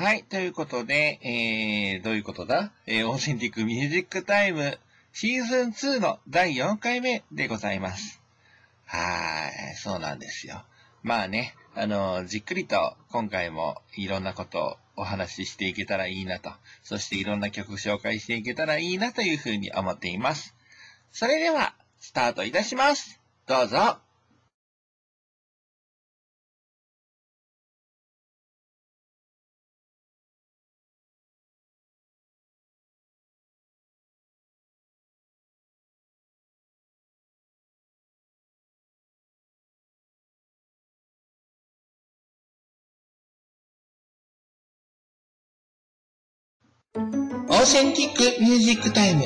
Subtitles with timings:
[0.00, 0.22] はい。
[0.22, 2.70] ということで、えー、どういうことだ？
[2.86, 4.78] えー、オーセンティックミュージックタイム
[5.12, 8.22] シーズン2の第4回目でございます。
[8.84, 9.74] はい。
[9.74, 10.62] そうなんですよ。
[11.02, 16.52] まあね、あの、じっくりと今回もいろんなことをお話ししていけたらいいなと、
[16.84, 20.54] そしていろんな曲紹介していけたらいいなというふうに思っています。
[21.10, 23.18] それでは、スタートいたします。
[23.48, 23.98] どうぞ。
[47.50, 49.24] オーセンティックミュージックタイム。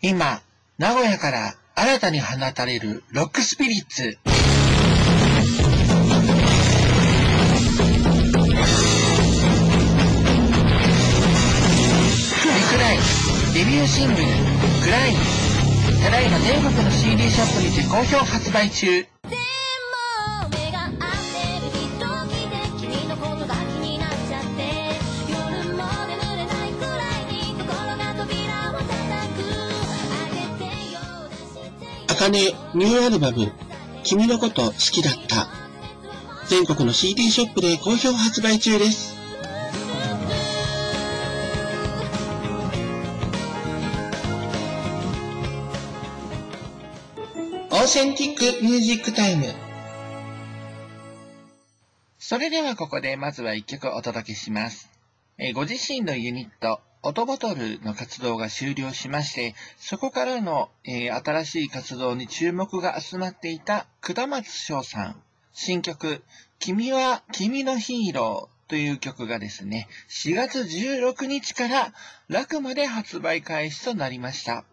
[0.00, 0.40] 今、
[0.78, 4.18] 名古屋から新たに放たれるロックスピリッツ。
[12.70, 12.98] クライ、
[13.54, 14.16] デビューシングル、
[14.84, 15.16] グライン。
[16.02, 19.06] ただいま全国の CD ショップにて好評発売中。
[32.20, 33.52] ニューアルバム、
[34.04, 35.48] 君のこと好きだった。
[36.48, 39.16] 全国の CD ショップで好評発売中です。
[47.70, 49.46] オーセンティックミュージックタイム。
[52.18, 54.90] それではここでまずは一曲お届けします。
[55.54, 65.22] ご自身のユニット、オトボトルの活動が終了しまして、そこからの、えー新しい活動に注目が集まっていた下松翔さん。
[65.52, 66.24] 新曲、
[66.58, 71.92] 君は君のヒーローという曲がですね、4月16日から
[72.28, 74.64] 楽まで発売開始となりました。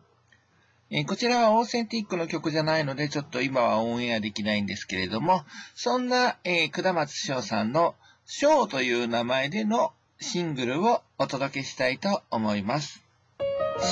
[0.89, 5.43] えーこちらはオーセンティックの曲じゃないので、ちょっと今はオンエアできないんですけれども、
[5.75, 7.93] そんな、えー、下松翔さんの
[8.25, 13.03] 翔という名前でのシングルをお届けしたいと思います。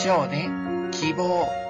[0.03, 0.47] 翔で
[0.91, 1.62] 希望。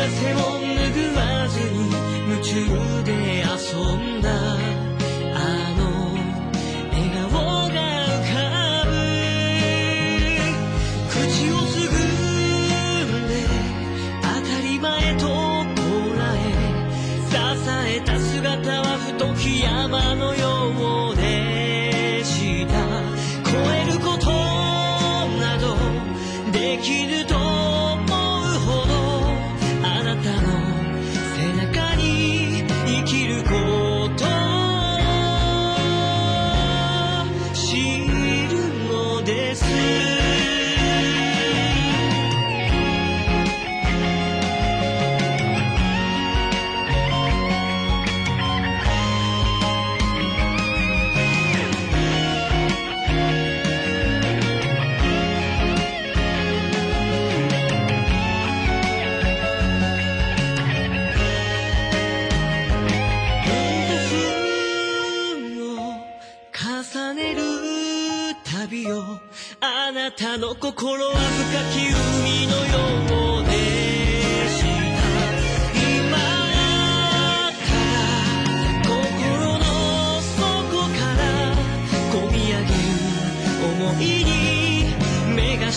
[0.00, 1.90] 汗を拭わずに
[2.28, 2.54] 夢中
[3.04, 3.10] で
[3.42, 4.17] 遊んだ
[70.18, 71.22] たの心は深
[71.70, 72.74] き海のよ
[73.40, 73.52] うで
[74.48, 74.66] した
[75.78, 76.18] 今
[77.54, 77.70] た
[78.82, 78.90] 心
[79.58, 79.62] の
[80.20, 80.34] 底
[80.98, 81.22] から
[82.10, 82.82] 込み上げる
[83.62, 84.34] 思いに
[85.36, 85.70] 目頭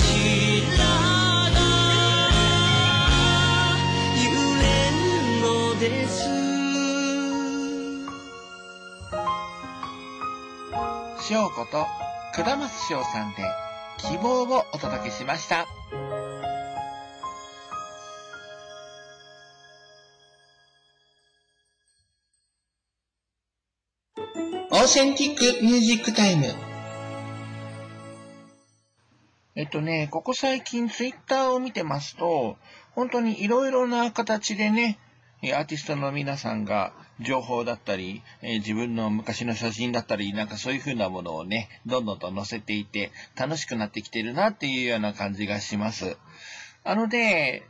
[1.51, 1.55] が
[4.17, 4.25] 揺
[4.57, 5.05] れる
[5.43, 6.11] のです
[11.29, 11.85] 翔子と
[12.33, 13.70] 下松翔さんで
[14.09, 15.67] 希望をお届けしました。
[24.73, 26.45] オーセンティックミュージックタイム。
[29.55, 32.57] えっとね、ここ最近ツイッターを見てますと、
[32.93, 34.97] 本当にいろいろな形でね、
[35.43, 46.17] アーティストの皆さんが情報だったり、えー自分の昔の写真だったり、なんかそういう風なものをね、どんどんと載せていて、楽しくなってきてるなっていうような感じがします。
[46.83, 47.63] あので、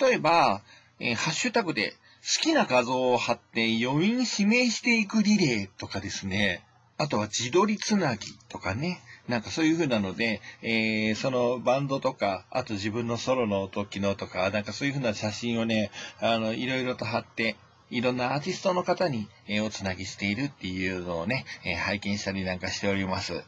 [0.00, 0.62] 例えば、
[1.00, 1.90] えーハッシュタグで
[2.22, 6.62] 好きな画像を貼って余韻指名していくリレーとかですね、
[6.98, 15.90] あとは自撮りつなぎとかね、なんかそういう風なので、えーそのバンドとか、あと自分のソロの時のとか、なんかそういう風な写真をね、
[16.20, 17.56] あの、いろいろと貼って、
[17.92, 23.44] いろんなアーティストの方に、えーおつなぎしているっていうのをね、え拝見したりなんかしております。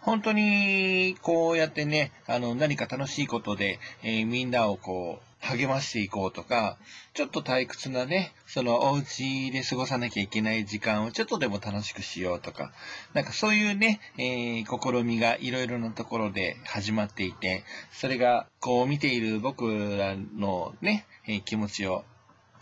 [0.00, 6.76] 本当に、こうやってね、あの、何か楽しいことで、えみんなをこう、励ましていこうとか、
[7.12, 12.72] ちょっと退屈なね、そのお家で過ごさなきゃいけない時間をちょっとでも楽しくしようとか、
[13.12, 17.62] なんかそういうね、えー試みがいろいろなところで始まっていて、
[17.92, 22.04] それがこう見ている僕らのね、えー気持ちを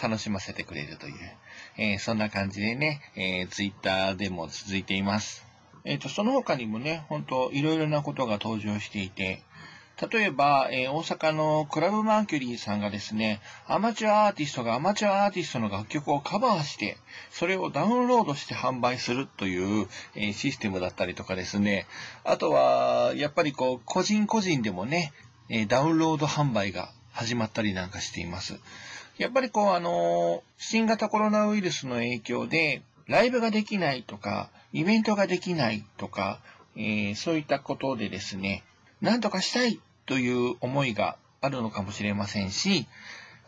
[0.02, 1.14] 楽しませてくれるという、
[1.78, 5.46] えーそんな感じでね、えー、ツイッターでも続いています。
[5.84, 9.43] えっ、と、その他にもね、本当いろいろなことが登場していて、
[10.10, 16.96] 例えば、えー大阪のクラブマーキュリーさんがですね、アマチュアアーティストがアマチュアアーティストの楽曲をカバーして、
[17.31, 21.87] それをダウンロードして販売するという、えーシステムだったりとかですね、
[22.25, 25.12] あとは、やっぱりこう、個人個人でもね、
[25.48, 28.58] えーダウンロード販売が始まったりなんかしています。
[29.18, 36.40] やっぱりこう、あの新型コロナウイルスの影響で、ライブができないとか、イベントができないとか、
[36.76, 38.64] えーそういったことでですね、
[39.00, 42.86] なんとかしたいという思いがあるのかもしれませんし、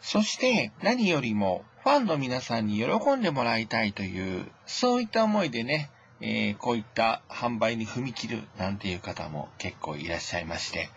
[0.02, 5.90] そして何よりもファンの皆さんに喜んでもらいたいという、そういった思いでね、
[6.20, 10.90] えーこういった販売に踏み切るなんていう方も結構いらっしゃいまして、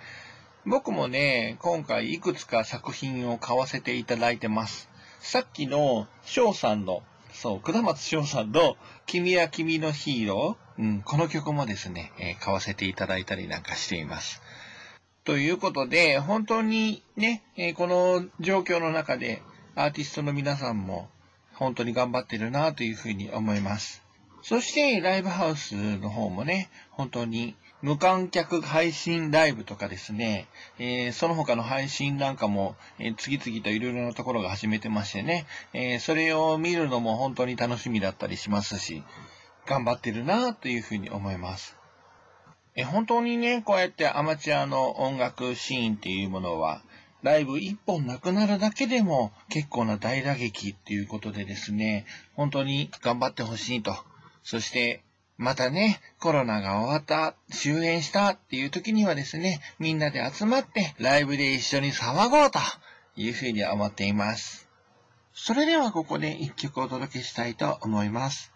[0.70, 4.90] 僕もね、今回いくつか作品を買わせていただいてます。
[5.22, 8.76] さっきの翔さんの、そう、下松翔さんの
[9.06, 14.42] 君は君のヒーロー、うん、この曲もですね、えー買わせていただいたりなんかしています。
[15.24, 19.42] ということで、本当にね、えーこの状況の中で
[19.76, 21.08] アーティストの皆さんも
[21.54, 24.04] 本当に頑張ってるなというふうに思います。
[24.42, 30.48] そしてライブハウスの方もね、本当に無観客配信ライブとかですね、
[30.80, 39.04] えーその他の配信なんかも、えー次々といろいろなところが始めてましてね、えーそれを見るのも本当に楽しみだったりしますし、
[39.68, 41.78] 頑張ってるなというふうに思います。
[42.76, 46.82] え本当にね、こうやってアマチュアの音楽シーンっていうものは、
[47.22, 52.06] ライブ一本なくなるだけでも結構な大打撃っていうことでですね、
[52.36, 53.96] 本当に頑張ってほしいと。
[54.44, 55.04] そして、
[55.38, 62.60] またね、コロナが終わった、終演したっていう時にはですね、みんなで集まってライブで一緒に騒ごうと
[63.16, 64.68] いうふうに思っています。
[65.34, 68.52] それではここで一曲お届けしたいと思います。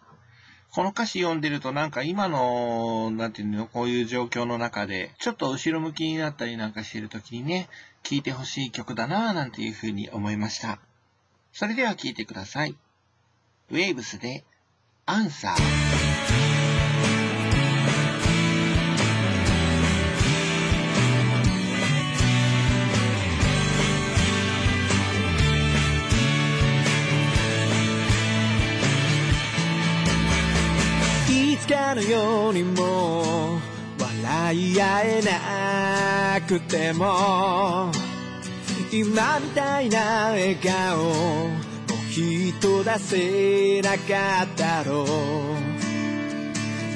[0.71, 7.69] この歌詞読んでるとなんか今の、なんていうの、こういう状況の中で、ちょっと後ろ向きになったりなんかしてる時にね、
[8.03, 10.79] 聴いてほしい曲だなぁなんていうふうに思いました。
[11.53, 12.75] それでは聴いてください。
[13.69, 14.45] ウェーブスで、
[15.05, 16.10] アンサー。
[32.61, 33.59] にも
[33.99, 37.91] 笑い合えなくても
[38.91, 45.07] 今みたいな笑顔もうきっと出せなかったろう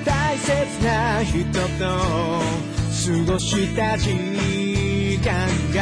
[0.05, 1.85] 大切な人と
[3.27, 5.81] 過ごした時間が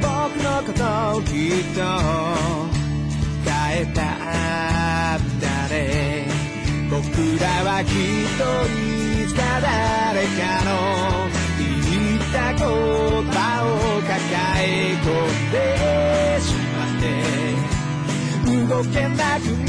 [0.00, 1.30] 僕のことをきっ
[1.74, 1.80] と
[3.44, 6.03] 変えたんだね。
[7.16, 7.92] 僕らはきっ
[8.36, 10.70] といつか誰かの
[11.58, 14.10] 言った言葉を抱
[14.58, 15.54] え込んで
[16.40, 16.44] し
[16.74, 17.04] まって。
[18.66, 19.63] 動けなく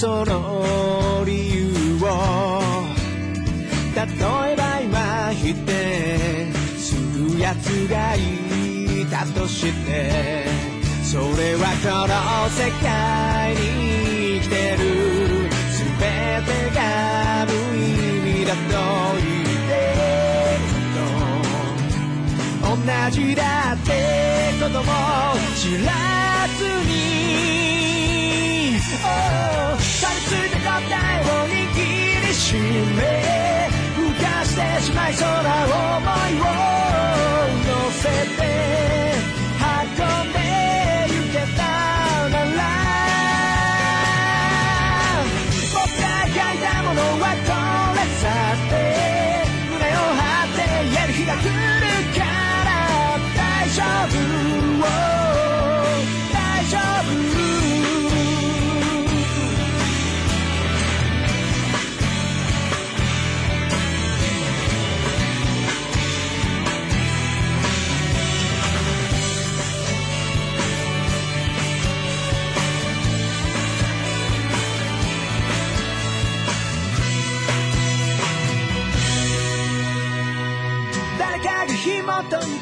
[0.00, 2.08] その理由を
[3.94, 8.18] 例えば今否定する奴がい
[9.10, 10.46] たとして
[11.04, 16.00] それはこの世界に生きてる全
[16.46, 16.80] てが
[17.44, 17.84] 無意
[18.40, 18.58] 味だと
[19.18, 19.70] 言って
[20.56, 20.72] る
[22.64, 23.90] と同じだって
[24.62, 24.80] こと。
[24.82, 24.86] も
[25.56, 25.92] 知ら
[26.56, 27.20] ずに
[29.02, 29.79] Oh
[30.80, 31.52] を握
[32.26, 35.72] りしめ浮かしてしまいそうな想
[36.30, 36.44] いを
[37.66, 38.39] 乗せて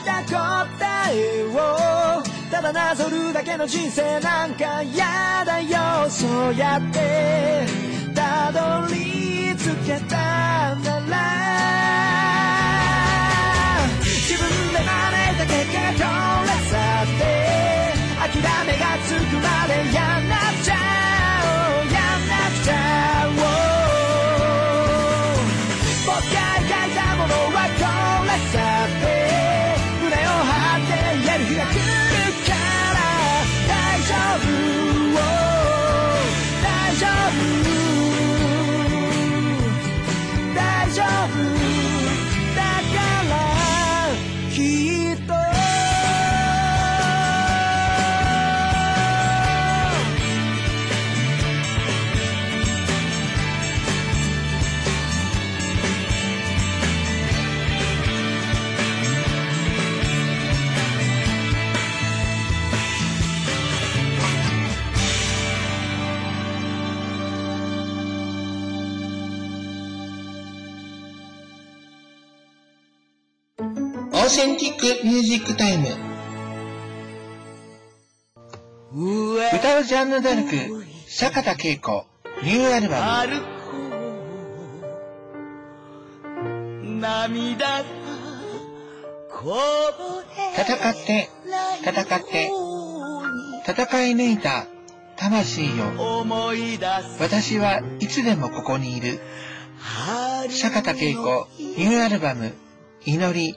[0.04, 0.68] た答
[1.12, 7.66] えをただなぞるだけの人生なんか嫌だよそうやって
[8.14, 10.16] たどり着けた
[10.76, 10.98] な。
[11.08, 11.18] ら
[14.00, 14.86] 自分で招
[15.32, 16.04] いた結果が
[16.36, 17.28] これさって。
[18.18, 21.17] 諦めがつくまでやんなくちゃや
[74.28, 75.86] ンティックミュージックタイム。
[79.54, 82.04] 歌うジャンヌダルク、坂田恵子、
[82.42, 83.40] ニューアルバム。
[87.00, 87.82] 涙
[90.56, 91.30] 戦って、
[91.82, 92.50] 戦って、
[93.66, 94.66] 戦い抜いた
[95.16, 95.86] 魂よ。
[97.18, 99.20] 私はいつでもここにいる。
[100.50, 102.54] 坂田恵子、ニューアルバム、
[103.06, 103.56] 祈り。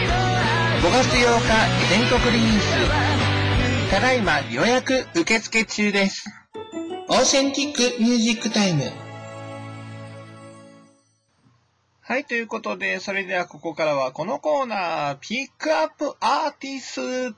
[0.81, 1.19] 5月8日
[1.91, 6.27] 全国リリース、ただいま予約受付中です。
[7.07, 8.81] オーセンティックミュージックタイム。
[12.01, 17.37] はい、ということで、それではここからはこのコーナー、ピックアップアーティスト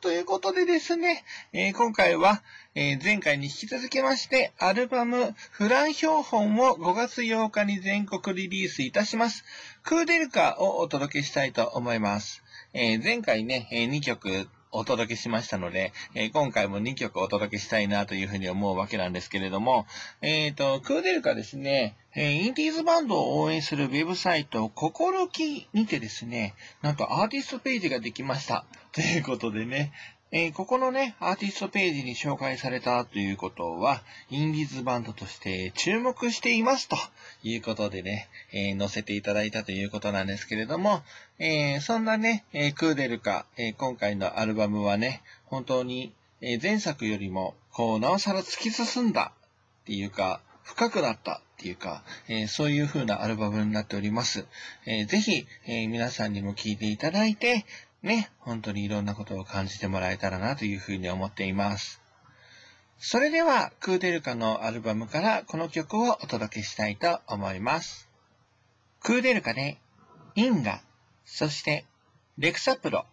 [0.00, 2.42] ということでですね、えー今回は、
[2.74, 9.44] えー前回に引き続きまして、アルバム、フラン標本を5月8日に全国リリースいたします。
[9.82, 12.42] クーデルカをお届けしたいと思います。
[12.74, 19.86] えー前回ね、え2曲お届けしましたので、えー今回も2曲お届けしたいなというふうに思うわけなんですけれども、
[20.20, 28.66] えっ、と、クーデルカですね、えインディーズバンドを応援するウェブサイト、ココロキにてですね、なんとアーティストページができました。
[28.92, 29.92] ということでね、
[30.32, 36.96] えーここのね、アーティストページに紹介されたということは、インディーズバンドとして注目していますと
[37.42, 41.02] いうことでね、えー載せていただいたということなんですけれども、
[41.40, 49.32] えーそんなね、えクーデルカ、え今回のアルバムはね、本当に、え前作よりも、こう、なおさら突き進んだ
[49.82, 54.46] っていうか、深くなったっていうか、えーそういう風なアルバムになっております。
[54.86, 57.64] えーぜひ、えー皆さんにも聴いていただいて、
[58.02, 62.00] ね、本当にいろんなことを感じてもらえたらなというふうに思っています。
[62.98, 68.08] それでは、クーデルカのアルバムからこの曲をお届けしたいと思います。
[69.02, 69.78] クーデルカで、
[70.34, 70.82] インガ、
[71.24, 71.84] そして、
[72.38, 73.06] レクサプロ。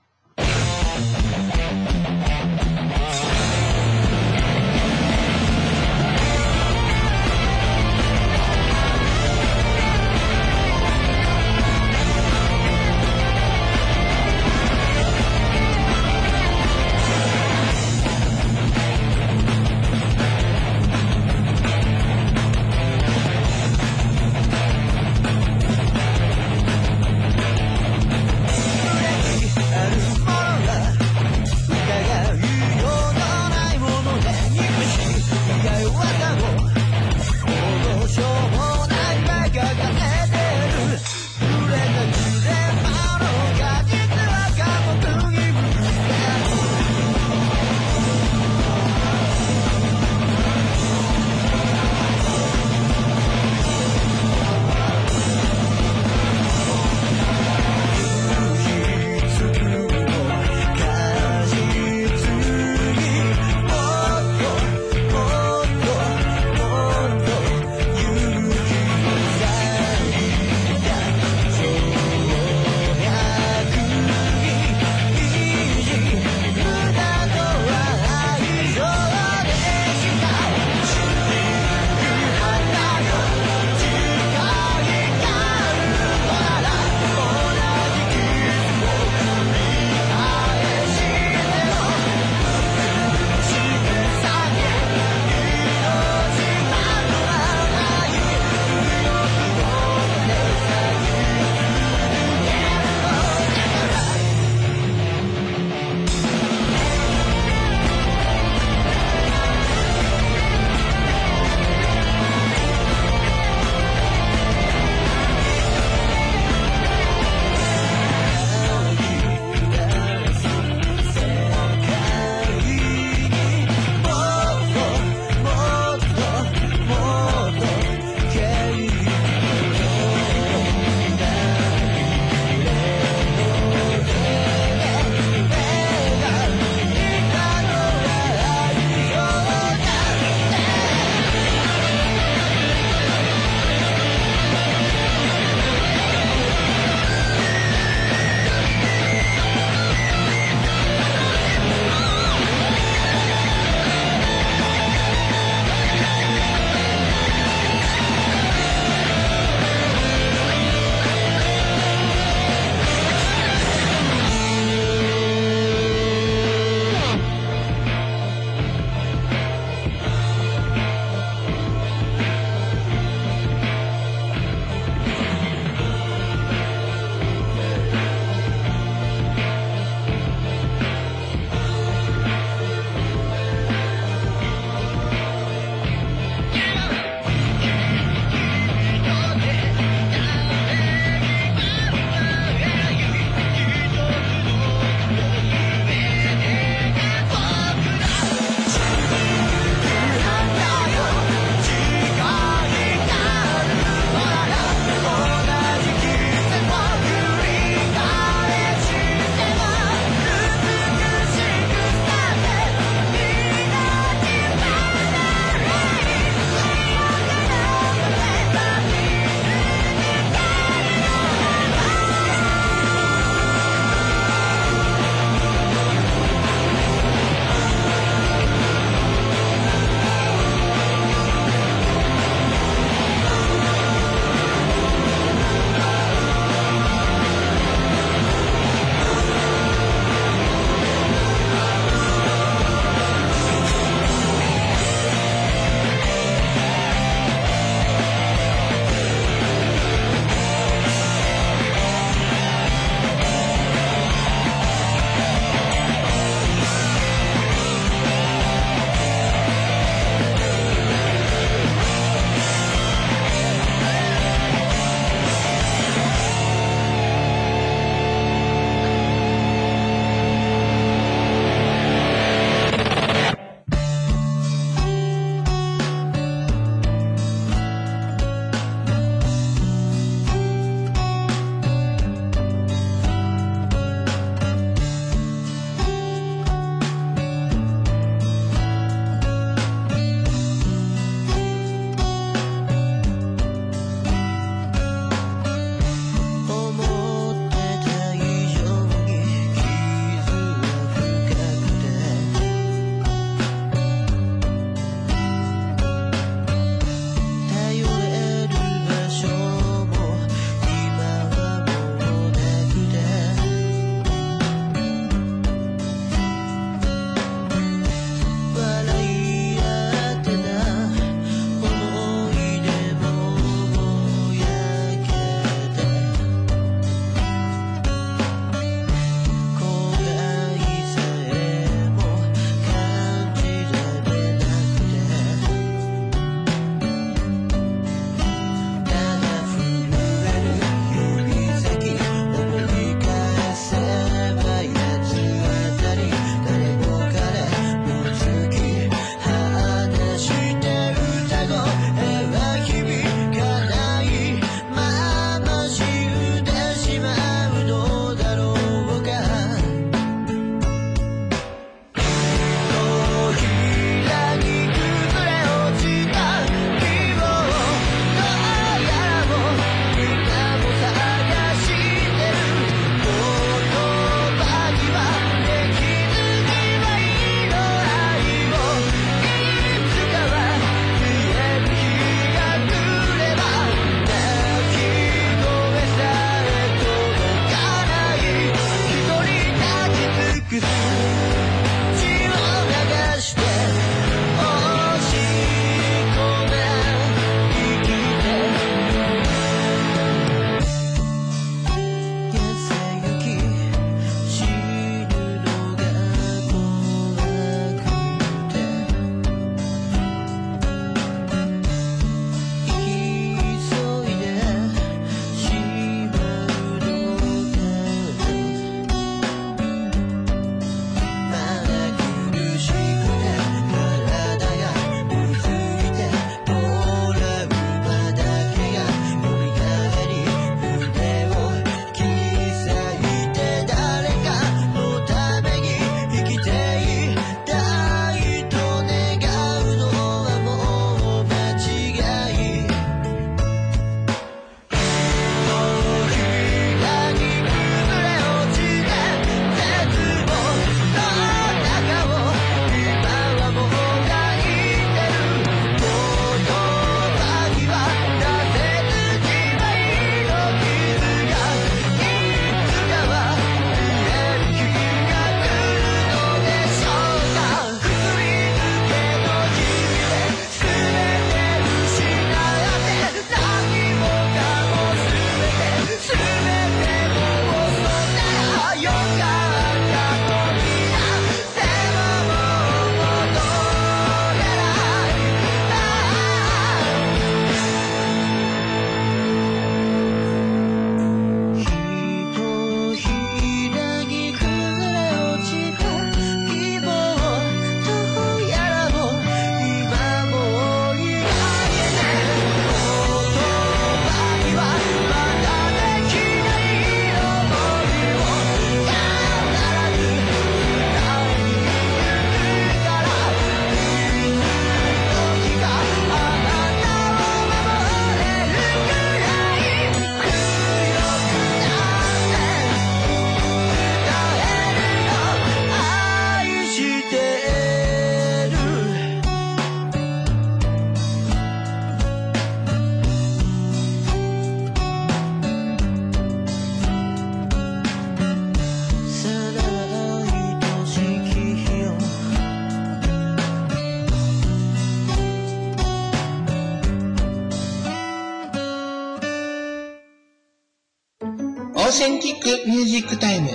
[551.88, 553.50] ーセンティックミュージックタイム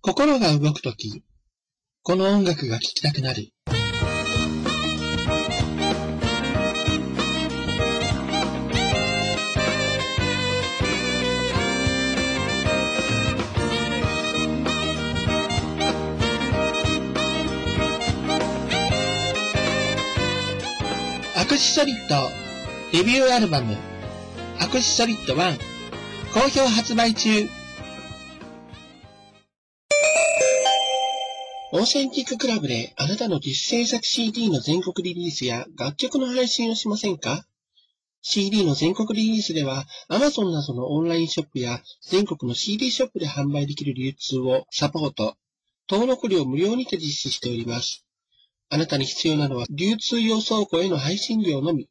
[0.00, 1.22] 心が動くとき、
[2.02, 3.50] この音楽が聴きたくなる。
[21.36, 22.30] アクシソリッド
[22.92, 23.93] デビューアルバム
[24.60, 25.58] アクシソリッド1
[26.32, 27.48] 好評発売中
[31.72, 37.44] オーセンティッククラブであなたの自主制作 CD の全国リリースや楽曲の配信をしませんか
[38.22, 45.36] ?CD の全国リリースでは Amazon などのオンラインショップや全国の CD ショップで販売できる流通をサポート、
[45.90, 48.04] 登録料無料にて実施しております。
[48.70, 51.88] あなたに必要なのは流通用倉庫への配信料のみ。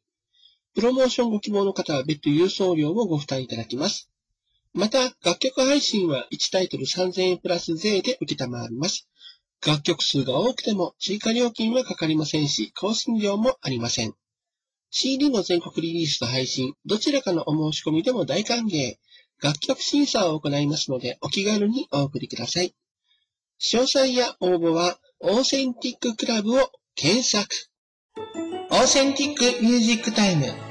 [0.74, 4.10] プロモーションご希望の方は別途郵送料をご負担いただきます。
[4.72, 9.08] また、楽曲配信は1タイトル3000円プラス税で受けたまわります。
[9.64, 14.14] 楽曲数が多くても追加料金はかかりませんし、更新料もありません。
[14.90, 18.96] CD の全国リリースと配信、どちらかのお申し込みでも大歓迎。
[19.40, 22.74] 楽曲審査を行いますので、お気軽にお送りください。
[23.60, 27.48] 詳細や応募は、オーセンティッククラブを検索。
[28.70, 30.63] オーセンティックミュージックタイム。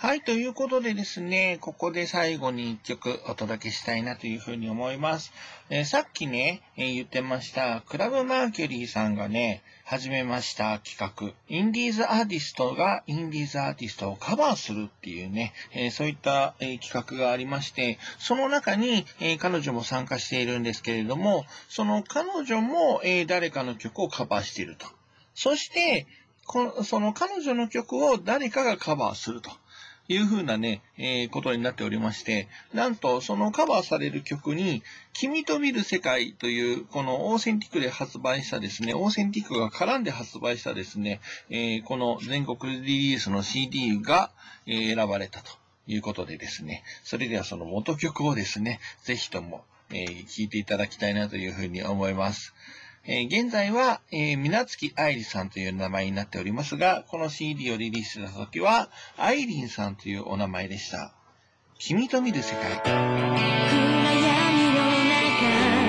[0.00, 5.32] はい、ということでですね、ここで最後に一曲お届けしたいなというふうに思います。
[5.70, 24.86] えーさっきね、えー言ってました、クラブマーキュリーさんがね、始めました企画、インディーズアーティストがインディーズアーティストをカバーするっていうね、えーそういった、え企画がありまして、その中に、え彼女も参加しているんですけれども、その彼女も、え誰かの曲をカバーしていると。
[25.34, 26.06] そして、
[26.46, 29.50] こその彼女の曲を誰かがカバーすると。
[30.08, 44.30] いうふうなね、えーことになっておりまして、なんとそのカバーされる曲に、君と見る世界という、このオーセンティックで発売したですね、オーセンティックが絡んで発売したですね、えーこの全国リリースの CD が、
[44.66, 45.52] え選ばれたと
[45.86, 52.54] いうことでですね、それではその元曲をですね、ぜひとも、えー聴いていただきたいなというふうに思います。
[53.04, 61.14] えー現在は、えー、みなつきあいりさんという名前になっておりますが、この CD をリリースした時は、あいりんさんというお名前でした。
[61.78, 62.80] 君と見る世界。
[62.82, 63.38] 暗闇
[64.74, 64.80] の
[65.14, 65.87] 中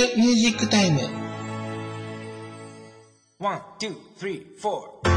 [0.00, 1.00] クミュージックタイム。
[3.38, 5.09] One, two, three, four.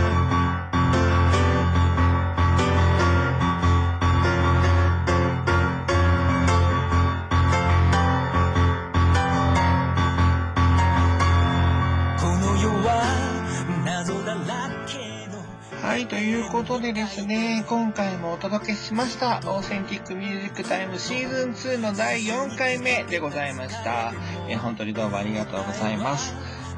[16.04, 24.14] い、ということでですね、今回もお届けしました、オーセンティックミュージックタイムシーズン2の第4回目でございました。
[24.50, 26.34] え本当にどうもありがとうございます。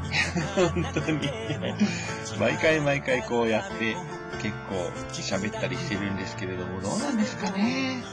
[0.55, 1.29] 本当に、
[2.39, 3.97] 毎回毎回こうやって
[4.45, 4.75] 結構
[5.47, 8.03] 喋ったりしてるんですけれども、どうなんですかね。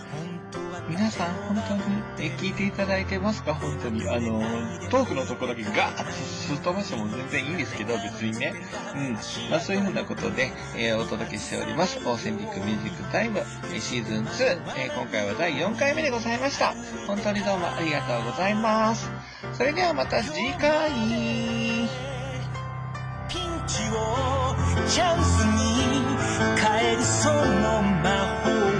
[0.88, 1.83] 皆さん本当に
[2.18, 3.55] え聞いていただいてますか？
[3.55, 4.09] 本当に。
[4.09, 4.40] あの、
[4.90, 8.53] トークのとこだけガーッとすっ飛ばしても全然いいんですけど、別にね。
[8.97, 9.12] うん。
[9.51, 11.99] まあそういうふうなことで、えーお届けしております。
[11.99, 13.42] オーセンティックミュージックタイム、
[13.75, 16.75] えシーズン2、えー今回は第4回目でございました。
[17.07, 19.11] 本当にどうもありがとうございます。
[19.53, 21.51] それではまた次回。
[24.92, 26.05] チャンスに
[26.61, 28.11] 変えるその魔
[28.44, 28.71] 法